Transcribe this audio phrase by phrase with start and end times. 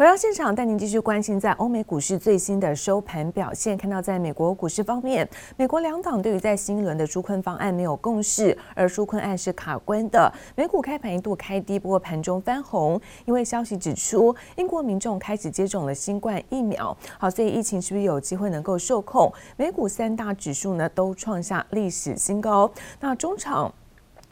[0.00, 3.76] 回到现场，带您继续关心在欧美股市最新的收盘表现。
[3.76, 10.32] 看到在美国股市方面，美国两党对于在新一轮的纾困方案没有共识，而纾困案是卡关的。
[10.56, 16.96] 美股开盘一度开低，不过盘中翻红，因为消息指出，英国民众开始接种了新冠疫苗。
[17.18, 19.30] 好，所以疫情是不是有机会能够受控？
[19.58, 22.72] 美股三大指数呢都创下历史新高。
[23.00, 23.70] 那中场。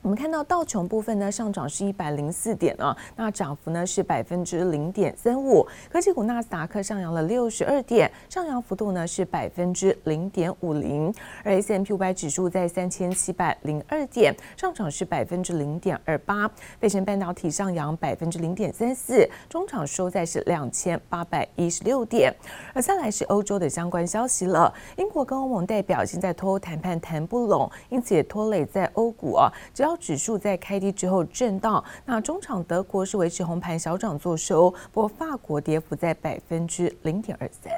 [0.01, 5.67] 我们看到道琼部分呢上涨是一百零四点啊，那涨幅呢是百分之零点三五。
[5.91, 11.12] 科技股纳斯达克上扬了六十二点，上扬幅度呢是百分之零点五零。
[11.43, 16.49] 而 S M P 五百指数在三千七百零二点，上涨是百分之零点二八。
[16.79, 22.33] 费城半导体上扬百分之零点三四，中场收在是两千八百一十六点。
[22.73, 29.88] 而再来是欧洲的相关消息了，英国跟欧盟代表现在脱欧谈判谈不拢，因此也拖累在欧股啊，只要。
[29.97, 37.73] 指数在开低之后震荡，那中场德国是维持红盘小涨作收，不过法国跌幅在百分之零点二三。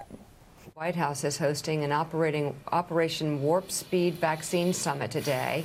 [0.75, 5.65] White House is hosting an operating Operation Warp Speed Vaccine Summit today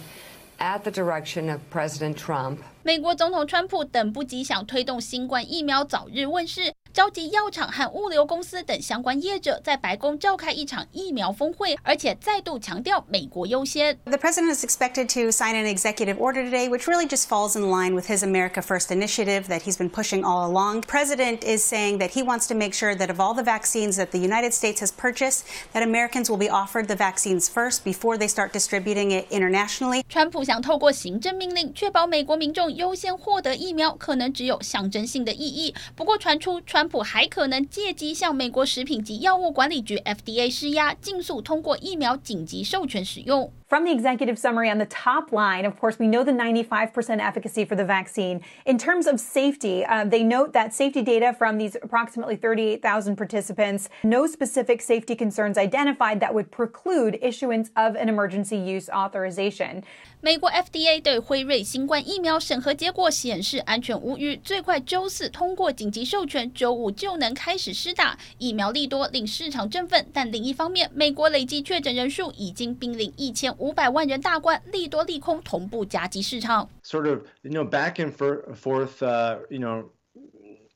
[0.58, 2.58] at the direction of President Trump.
[2.84, 6.75] 美国总统川普等不及想推动新冠疫苗早日问世。
[6.95, 13.97] 召集药厂和物流公司等相关业者在白宫召开一场疫苗峰会，而且再度强调美国优先。
[14.05, 17.95] The president is expected to sign an executive order today, which really just falls in line
[17.95, 20.81] with his America First initiative that he's been pushing all along.
[20.81, 23.97] The president is saying that he wants to make sure that of all the vaccines
[23.97, 28.19] that the United States has purchased, that Americans will be offered the vaccines first before
[28.19, 30.03] they start distributing it internationally.
[30.09, 35.73] 川普想透过行政命令确保美国民众优先获得疫苗，可能只有象征性的意义。
[35.95, 36.84] 不过传出川。
[36.86, 43.52] 川普还可能借机向美国食品及药物管理局 FDA 施压，尽速通过疫苗紧急授权使用。
[43.75, 47.77] From the executive summary on the top line, of course, we know the 95% efficacy for
[47.77, 48.41] the vaccine.
[48.67, 53.89] In terms of safety, uh, they note that safety data from these approximately 38,000 participants,
[54.03, 59.85] no specific safety concerns identified that would preclude issuance of an emergency use authorization.
[60.23, 68.19] 美国 FDA 对辉瑞新冠疫苗审核结果显示安全无虞，最快周四通过紧急授权，周五就能开始施打。
[68.37, 76.69] 疫苗利多令市场振奋，但另一方面，美国累计确诊人数已经濒临一千五 百万人大关，利多利空同步夹击市场。
[76.83, 79.91] Sort of, you know, back and forth, uh, you know,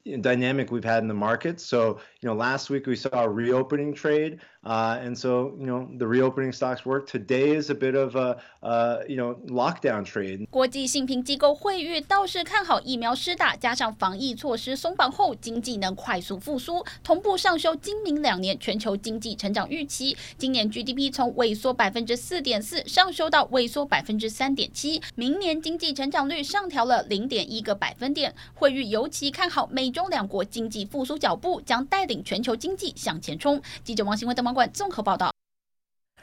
[0.05, 1.59] dynamic we've had in the market.
[1.59, 4.39] So, you know, last week we saw a reopening trade.
[4.62, 7.08] Uh, and so, you know, the reopening stocks work.
[7.08, 10.46] Today is a bit of a, uh, you know, lockdown trade.
[10.52, 20.18] 国际信评机构惠誉倒是看好疫苗施打，加上防疫措施松绑后，经济能快速复苏，同步上修今明两年全球经济成长预期。
[20.38, 28.36] 今年 GDP 从萎缩百分之四点四上修到萎缩百分之三点七，明年经济成长率上调了零点一个百分点。
[28.56, 33.62] 惠誉尤其看好美中两国经济复苏脚步将带领全球经济向前冲。
[33.86, 34.49] 记者王新文的。
[34.68, 35.39] 综合报道。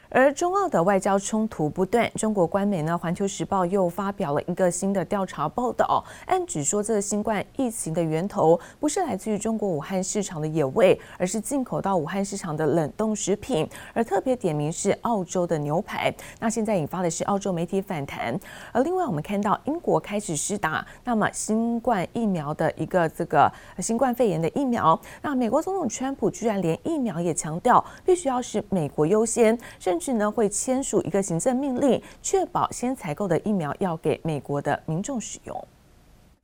[0.09, 16.13] 而中澳的外交冲突不断，中国官媒呢《环球时报》又发表了一个新的调查报道，暗指说这个新冠疫情的源头不是来自于中国武汉市场的野味，而是进口到武汉市场的冷冻食品，而特别点名是澳洲的牛排。
[16.39, 18.39] 那现在引发的是澳洲媒体反弹。
[18.71, 35.66] 而另外我们看到英国开始施打那么新冠疫苗的一个这个新冠肺炎的疫苗，那美国总统川普居然连疫苗也强调必须要是美国优先，甚甚至呢会签署一个行政命令，确保先采购的疫苗要给美国的民众使用。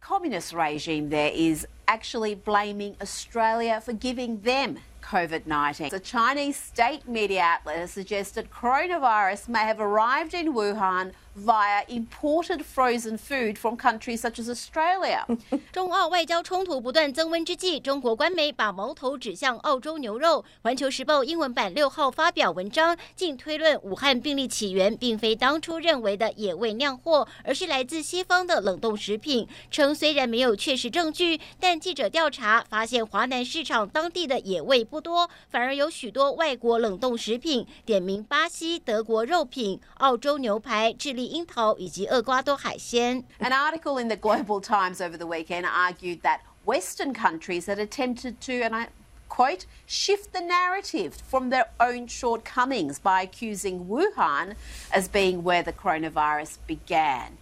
[0.01, 5.91] Communist regime there is actually blaming Australia for giving them COVID-19.
[5.91, 12.64] The Chinese state media outlet has suggested coronavirus may have arrived in Wuhan via imported
[12.64, 15.26] frozen food from countries such as Australia.
[15.74, 20.46] 中澳外交冲突不断增温之际，中国官媒把矛头指向澳洲牛肉。
[20.62, 29.48] 环球时报英文版六号发表文章，竟推论武汉病例起源并非当初认为的野味酿货，而是来自西方的冷冻食品。
[29.72, 41.23] 称虽然没有确实证据，但记者调查发现，华南市场当地的野味不多，反而有许多外国冷冻食品，点名巴西、德国肉品、澳洲牛排、智利。
[41.23, 43.25] 樱桃以及厄瓜多海鲜。
[43.39, 48.53] An article in the Global Times over the weekend argued that Western countries had attempted to,
[48.63, 48.89] and I
[49.29, 54.55] quote, shift the narrative from their own shortcomings by accusing Wuhan
[54.93, 57.39] as being where the coronavirus began.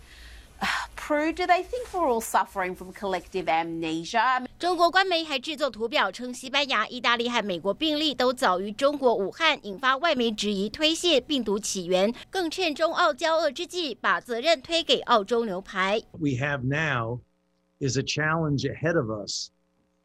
[0.96, 4.44] Prue, do they think we're all suffering from collective amnesia?
[4.58, 16.02] 中国官媒还制作图表称，西班牙、意大利和美国病例都早于中国武汉，引发外媒质疑推卸病毒起源，更趁中澳交恶之际，把责任推给澳洲牛排。
[16.18, 17.20] We have now
[17.78, 19.50] is a challenge ahead of us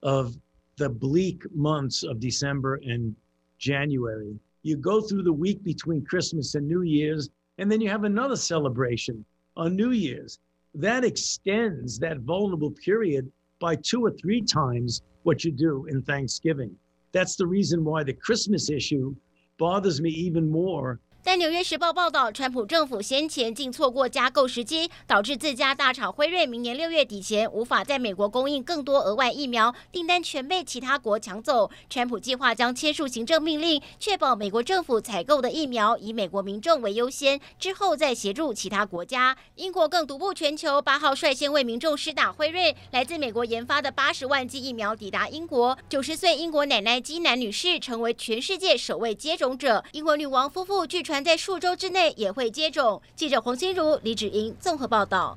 [0.02, 0.36] of
[0.78, 3.16] the bleak months of December and
[3.58, 4.38] January.
[4.62, 8.36] You go through the week between Christmas and New Year's, and then you have another
[8.36, 10.38] celebration on New Year's.
[10.77, 16.77] That extends that vulnerable period by two or three times what you do in Thanksgiving.
[17.13, 19.17] That's the reason why the Christmas issue
[19.59, 21.06] bothers me even more 但
[21.37, 31.71] 《纽约时报》报道，川普政府先前竟错过加购时机，导致自家大厂辉瑞明年六月底前无法在美国供应更多额外疫苗，订单全被其他国抢走。
[31.91, 39.37] 川普计划将签署行政命令，确保美国政府采购的疫苗以美国民众为优先，之后再协助其他国家。
[39.57, 45.77] 英国更独步全球，八号率先为民众施打辉瑞来自美国研发的八十万剂疫苗抵达英国。
[45.91, 49.85] 九十岁英国奶奶基南女士成为全世界首位接种者。
[49.93, 51.26] 英国女王夫妇据传。
[51.27, 53.03] 在数周之内也会接种。
[53.17, 55.37] 记者黄心如、李芷莹综合报道。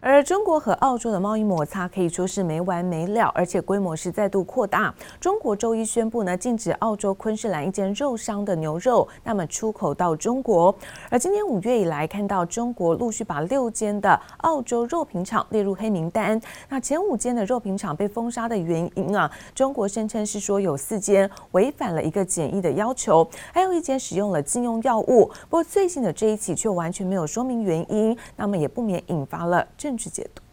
[0.00, 4.94] 而中国和澳洲的贸易摩擦可以说是没完没了，而且规模是再度扩大。
[5.20, 10.72] 中国周一宣布呢，禁止澳洲昆士兰一间肉商的牛肉那么出口到中国。
[11.10, 16.40] 而今年五月以来，看到中国陆续把六间的澳洲肉品厂列入黑名单。
[16.68, 25.28] 那前五间的肉品厂被封杀的原因啊，中国声称是说有四间违反了一个检疫的要求，还有一间使用了禁用药物。
[25.48, 29.66] 不过最新的这一起却完全没有说明原因，那么也不免引发了。
[29.88, 30.47] 证据解读。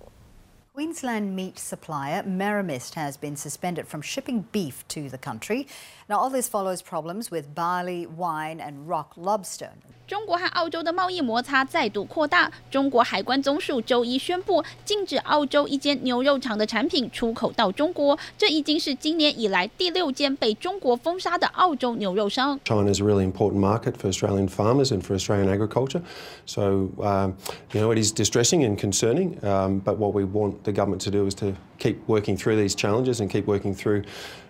[0.75, 5.67] Queensland meat supplier Meramist has been suspended from shipping beef to the country.
[6.09, 9.71] Now, all this follows problems with barley, wine, and rock lobster.
[10.07, 12.51] 中国和澳洲的贸易摩擦再度扩大。
[12.69, 18.19] 中国海关总署周一宣布，禁止澳洲一间牛肉厂的产品出口到中国。
[18.37, 22.59] 这已经是今年以来第六间被中国封杀的澳洲牛肉商。
[22.65, 26.03] China is a really important market for Australian farmers and for Australian agriculture.
[26.45, 27.35] So, um,
[27.73, 29.39] you know, it is distressing and concerning.
[29.45, 32.75] Um, but what we want the government to do is to keep working through these
[32.75, 34.05] challenges and keep working through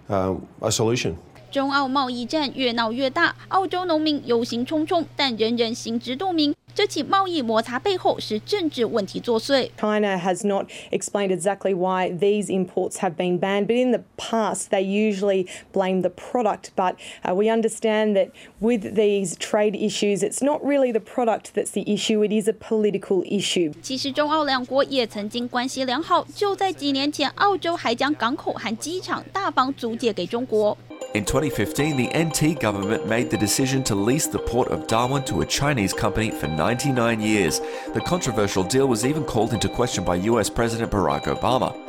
[0.08, 1.17] um, a solution.
[1.50, 6.55] 中澳贸易战越闹越大，澳洲农民忧心忡忡，但人人心知肚明。
[6.85, 9.71] 这起贸易摩擦背后是政治问题作祟。
[9.75, 14.83] China has not explained exactly why these imports have been banned, but in the past they
[14.83, 16.69] usually blame the product.
[16.75, 18.29] But uh, we understand that
[18.59, 22.53] with these trade issues, it's not really the product that's the issue, it is a
[22.53, 23.73] political issue.
[23.81, 30.77] 其实中澳两国也曾经关系良好，就在几年前，澳洲还将港口和机场大方租借给中国。
[31.15, 35.45] In 2015, the NT government made the decision to lease the port of Darwin to a
[35.45, 37.62] Chinese company for 99 years.
[37.94, 41.84] The controversial deal was even called into question by US President Barack Obama.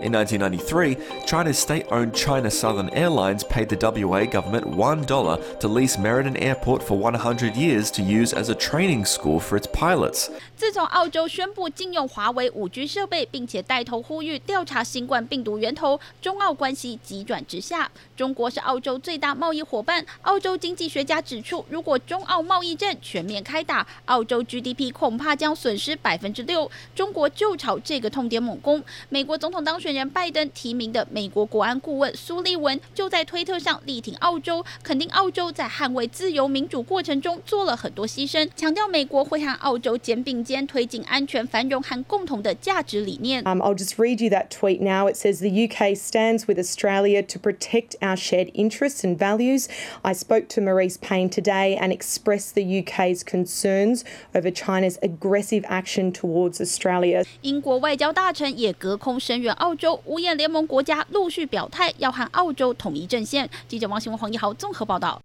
[0.00, 0.96] In 1993,
[1.26, 6.82] China's state owned China Southern Airlines paid the WA government $1 to lease Meriden Airport
[6.82, 10.30] for 100 years to use as a training school for its pilots.
[10.56, 17.90] 自从澳洲宣布禁用华为 5G 设备，并且带头呼吁调查新冠病毒源头，中澳关系急转直下。
[18.16, 26.70] 中国是澳洲最大贸易伙伴，澳洲经济学家指出，如果中澳贸易战全面开打，澳洲 GDP 恐怕将损失百分之六。
[26.94, 28.82] 中国就朝这个痛点猛攻。
[29.10, 43.43] 美国总统当选 人拜登提名的美国国安顾问苏利文就在推特上力挺澳洲，肯定澳洲在捍卫自由民主过程中做了很多牺牲，强调美国会和澳洲肩并肩推进安全繁荣和共同的价值理念。
[43.43, 45.07] Um, I'll just read you that tweet now.
[45.07, 49.67] It says the UK stands with Australia to protect our shared interests and values.
[50.01, 56.11] I spoke to Maurice Payne today and expressed the UK's concerns over China's aggressive action
[56.11, 57.25] towards Australia.
[57.41, 60.01] 英国外交大臣也隔空声援澳洲。
[60.05, 63.49] 五眼联盟国家陆续表态，要和澳洲统一阵线。
[63.67, 65.21] 记者王新文、黄一豪综合报道。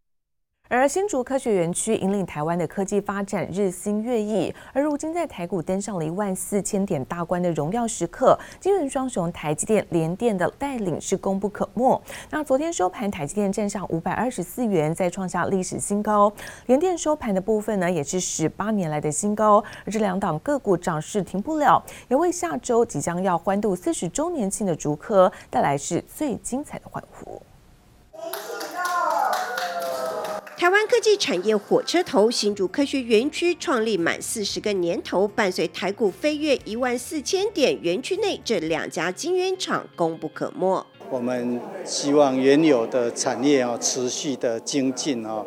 [0.70, 12.00] 而新竹科学园区引领台湾的科技发展日新月异，而如今在台股登上了一万四千点大关的荣耀时刻，金元双雄台积电、联电的带领是功不可没。
[12.30, 16.32] 那昨天收盘，台积电站上五百二十四元，再创下历史新高。
[16.66, 19.58] 联电收盘的部分呢，也是十八年来的新高。
[19.84, 27.42] 而这两档个股涨势停不了，也为下周即将要欢度四十周年庆的竹科带来是最精彩的欢呼。
[30.60, 40.86] 台湾科技产业火车头新竹科学园区创立满四十个年头，伴随台股飞跃一万四千点，园区内这两家晶圆厂功不可没。
[41.08, 45.42] 我们希望原有的产业啊持续的精进啊。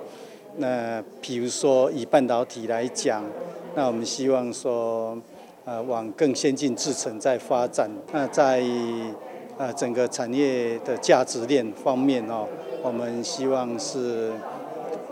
[0.57, 3.23] 那比如说以半导体来讲，
[3.75, 5.15] 那我们希望说
[5.63, 7.87] 呃往更先进制程在发展。
[8.11, 8.63] 那在
[9.59, 12.47] 呃整个产业的价值链方面哦，
[12.81, 14.31] 我们希望是。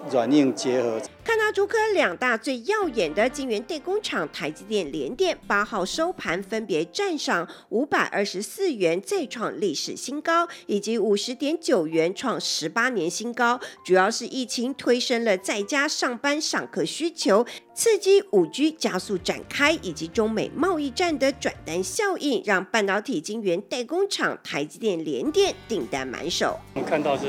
[0.10, 1.00] 软硬结合。
[1.24, 13.60] 看到竹科两大最耀眼的晶圆代工厂台积电、联电八号收盘分别站上五百二十四元，再创历史新高，以及五十点九元创十八年新高。
[13.86, 26.60] 主要是疫情推升了在家上班上课需求，刺激五 G 加速展开，以及中美贸易战的转单效应，让半导体晶圆代工厂台积电、联电订单满手。
[26.74, 27.28] 我们看到是，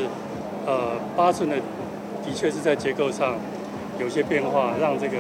[0.66, 1.60] 呃，八寸的
[2.24, 3.36] 的确是在结构上。
[4.00, 5.18] 有些变化，让这个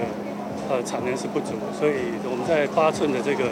[0.68, 1.92] 呃产能是不足，所以
[2.24, 3.44] 我们在八寸的这个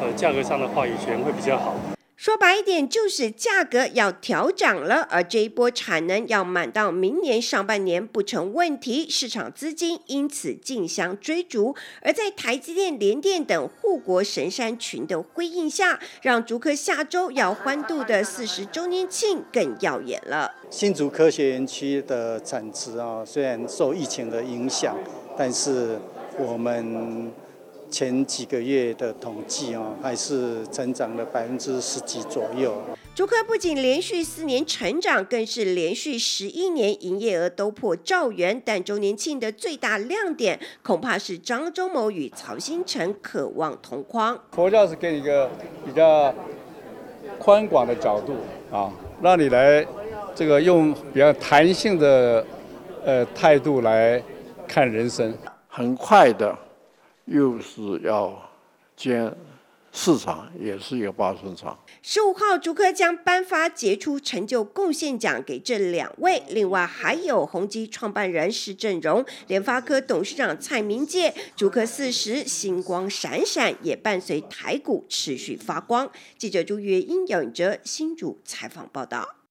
[0.00, 1.74] 呃价格上的话语权会比较好。
[2.14, 11.74] 说白一点，就是价格要调涨了，而这一波产能要满到明年上半年不成问题，市场资金因此竞相追逐。
[12.00, 20.54] 而在台积电、联电等护国神山群的辉映下，让竹科下周要欢度的四十周年庆更耀眼了。
[20.70, 24.96] 新竹科学园区的产值啊，虽然受疫情的影响，
[25.36, 25.98] 但是
[26.38, 27.32] 我们。
[27.92, 32.74] 前几个月的统计哦，还是成长了百分之十几左右。
[33.14, 38.60] 竹科不仅连续四年成长，更是连续十一年营业额都破兆元。
[38.64, 44.40] 但周年庆的最大亮点，恐怕是张忠谋与曹兴诚渴望同框。
[44.52, 45.50] 佛教是给你一个
[45.84, 46.34] 比较
[47.38, 48.36] 宽广的角度
[48.74, 49.86] 啊，让你来
[50.34, 52.42] 这个用比较弹性的
[53.04, 54.20] 呃态度来
[54.66, 55.34] 看人生，
[55.68, 56.56] 很快的。
[57.32, 58.50] 又是要
[58.94, 59.34] 建
[59.90, 61.78] 市场，也是一个八寸厂。
[62.02, 71.34] 十五号，竹科将颁发杰出成就贡献奖给这两位，另外还有宏基创办人施振荣、联发科董事长蔡明介。
[71.56, 76.10] 竹科四十，星光闪闪，也伴随台股持续发光。
[76.36, 79.41] 记者朱月英、姚永哲新主采访报道。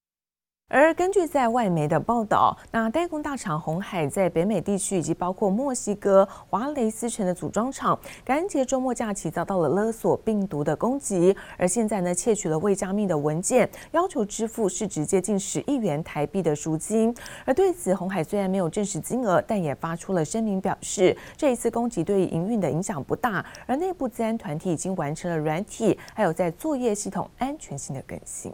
[0.74, 17.14] 而根据在外媒的报道，那代工大厂红海在北美地区以及包括墨西哥华雷斯城的组装厂，感恩节周末假期遭到了勒索病毒的攻击，而现在呢，窃取了未加密的文件，要求支付市值接近十亿元台币的赎金。
[17.44, 28.54] 而对此，红海虽然没有证实金额，但也发出了声明表示，这一次攻击对营运的影响不大，而内部资安团体已经完成了软体还有在作业系统安全性的更新。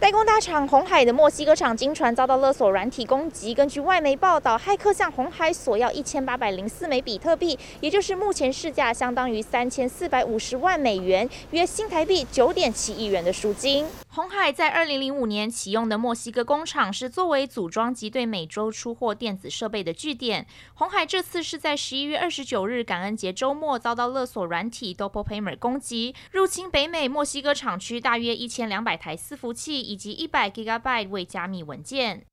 [0.00, 3.52] 代工大厂红海的墨西哥厂经传遭到勒索软体攻击。
[3.52, 13.84] 根据外媒报道，骇客向红海索要一千八百零四枚比特币，也就是目前市价相当于三千四百五十万美元，约新台币九点七亿元的赎金。
[14.18, 20.44] 鸿海在二零零五年启用的墨西哥工厂是作为组装及对美洲出货电子设备的据点。
[20.74, 29.78] 红海这次是在十一月二十九日感恩节周末遭到勒索软体 Doppelpaymer 攻击，入侵北美墨西哥厂区大约一千两百台伺服器。
[29.80, 32.26] 以及一百 Gigabyte 未加密文件。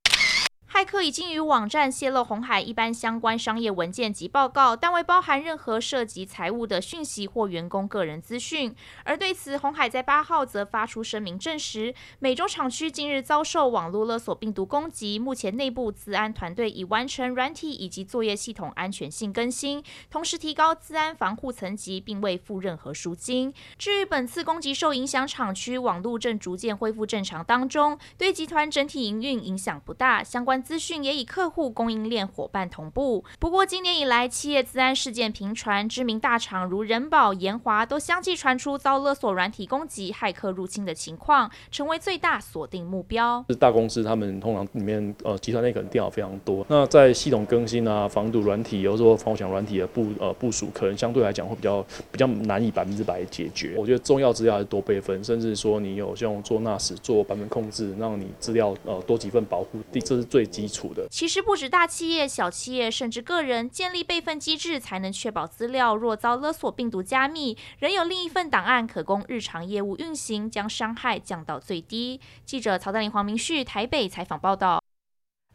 [0.68, 8.76] 骇客已经与网站泄露红海一般相关商业文件及报告，但未包含任何涉及财务的讯息或员工个人资讯。
[9.04, 23.54] 而对此，红海在八号则发出声明证实，美洲厂区近日遭受网络勒索病毒攻击，目前内部资安团队已完成软体以及作业系统安全性更新，同时提高资安防护层级，并未付任何赎金。
[23.78, 30.55] 至于本次攻击受影响厂区网络正逐渐恢复正常当中，对集团整体营运影响不大，相关。
[30.62, 33.24] 资讯也与客户供应链伙伴同步。
[33.40, 43.44] 不过，今年以来，企业资安事件频传，知名大厂如人保、研华都相继传出遭勒索软体攻击、骇客入侵的情况，成为最大锁定目标。
[43.50, 53.76] 是大公司，他们通常里面呃集团内可能电脑非常多，那在系统更新啊、防毒软体，有时候防火墙软体的部呃部署，可能相对来讲会比较比较难以百分之百解决。
[53.78, 60.45] 我觉得重要资料还是多备份，甚至说你有像做 NAS 做版本控制，让你资料呃多几份保护，这是最。
[60.46, 72.20] 基础的，其实不止大企业、小企业，甚至个人建立备份机制，才能确保资料若遭勒索病毒加密，仍有另一份档案可供日常业务运行，将伤害降到最低。
[72.46, 74.85] 记者曹丹林、黄明旭台北采访报道。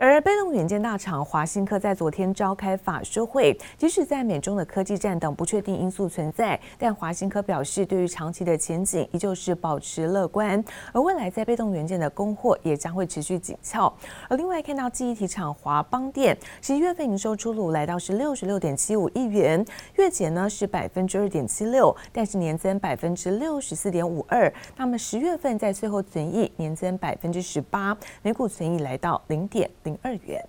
[0.01, 10.65] 而被动元件大厂华新科在昨天召开法说会，即使在美中的科技战等不确定因素存在，但华新科表示，对于长期的前景依旧是保持乐观，
[10.95, 13.93] 而未来在被动元件的供货也将会持续紧俏。
[14.27, 19.63] 而另外看到记忆体厂华邦电，十一月份营收出炉来到是六十六点七五亿元，
[19.97, 24.51] 月减呢是百分之二点七六，但是年增百分之六十四点五二。
[24.79, 30.47] 那么十月份在最后存益年增百分之十八，每股存益来到零点零二元。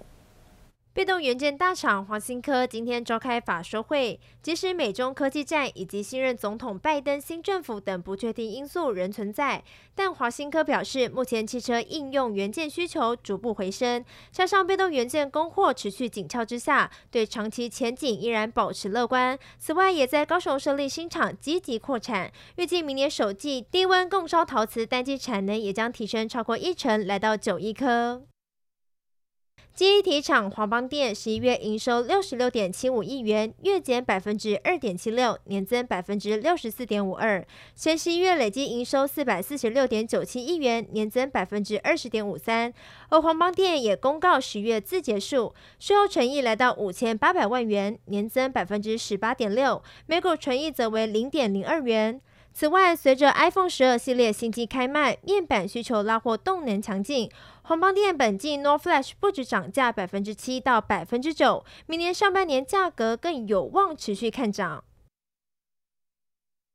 [0.94, 9.64] 被动元件大厂华新科今天召开法说会，即使美中科技战以及新任总统拜登新政府等不确定因素仍存在，
[9.96, 19.40] 但华新科表示，目前汽车应用元件需求逐步回升，加上被动元件供货持续紧俏之下，对长期前景依然保持乐观。
[19.58, 28.24] 此外，也在高雄设立新厂，积极扩产，预计明年首季低温共烧陶瓷单机产能也将提升超过一成，来到九亿颗。
[29.82, 37.44] 记忆体厂华邦电十一月营收六十六点七五亿元，月减百分之二点七六，年增百分之六十四点五二。
[37.74, 42.72] 前十一月累计营收四百四十六点九七亿元，年增百分之二十点五三。
[43.10, 52.22] 而华邦电也公告十月自结束，税后纯益来到五千八百万元，年增百分之十八点六，每股纯益则为零点零二元。
[52.54, 57.32] 此外，随着 iPhone 十二系列新机开卖，面板需求拉货动能强劲。
[57.72, 64.84] 红邦电本季 NOR Flash 不止涨价百分之七到百分之九，明年上半年价格更有望持续看涨。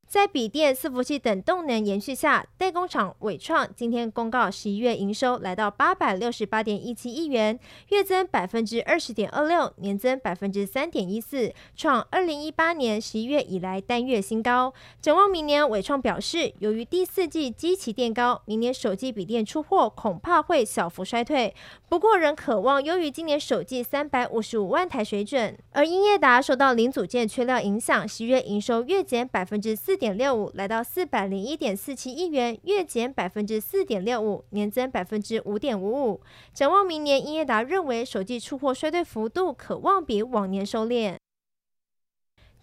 [0.09, 7.59] 在笔电、伺服器等动能延续下，代工厂伟创今天公告，十一月营收来到八百六十八点一七亿元，
[7.89, 14.73] 月增百分之二十点二六，年增百分之三点一四，创二零一八年十一月以来单月新高。
[15.03, 21.53] 展望明年，伟创表示，由于第四季基期垫高，明年首季笔电出货恐怕会小幅衰退，
[21.89, 25.59] 不过仍可望优于今年首季三百五十五万台水准。
[25.73, 29.96] 而英业达受到零组件缺料影响，十月营收月减百分之四。
[29.97, 36.21] 点六五来到四百零一点四七亿元，月减百分之四点六五，年增百分之五点五五。
[36.53, 41.17] 展望明年，英业达认为首季出货衰退幅度可望比往年收敛。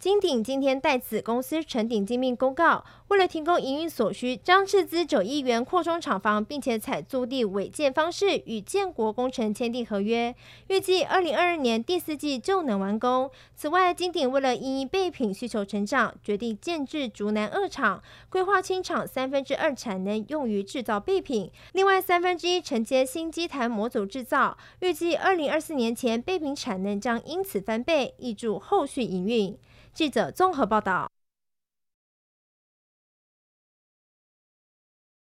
[0.04, 10.36] 金鼎今天代子公司成鼎精密公告，为了提供营运所需，将斥资九亿元扩充厂房，并且采租地违建方式与建国工程签订合约，
[10.68, 13.32] 预计二零二二年第四季就能完工。
[13.56, 29.58] 此外，金鼎为了因应备品需求成长，决定建置竹南二厂，规划清厂三分之二产能用于制造备品，另外三分之一承接新机台模组制造，预计二零二四年前备品产能将因此翻倍，挹注后续营运。
[29.94, 31.08] 记者综合报道。